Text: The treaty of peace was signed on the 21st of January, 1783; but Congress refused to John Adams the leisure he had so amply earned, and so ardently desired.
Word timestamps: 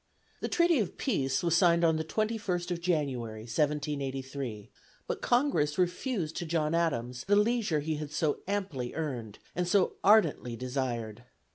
The 0.39 0.49
treaty 0.49 0.79
of 0.79 0.97
peace 0.97 1.43
was 1.43 1.55
signed 1.55 1.83
on 1.85 1.97
the 1.97 2.03
21st 2.03 2.71
of 2.71 2.81
January, 2.81 3.41
1783; 3.41 4.71
but 5.05 5.21
Congress 5.21 5.77
refused 5.77 6.35
to 6.37 6.45
John 6.47 6.73
Adams 6.73 7.23
the 7.25 7.35
leisure 7.35 7.81
he 7.81 7.97
had 7.97 8.09
so 8.11 8.39
amply 8.47 8.95
earned, 8.95 9.37
and 9.55 9.67
so 9.67 9.97
ardently 10.03 10.55
desired. 10.55 11.25